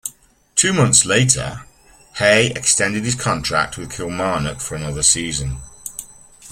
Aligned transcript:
Two 0.55 0.73
months 0.73 1.05
later, 1.05 1.61
Hay 2.15 2.47
extended 2.55 3.03
his 3.05 3.13
contract 3.13 3.77
with 3.77 3.91
Kilmarnock 3.91 4.59
for 4.59 4.73
another 4.73 5.03
season. 5.03 5.57